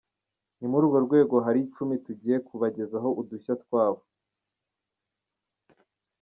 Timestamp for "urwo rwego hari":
0.85-1.59